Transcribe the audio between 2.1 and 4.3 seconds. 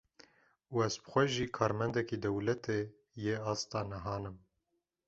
dewletê yê asta nehan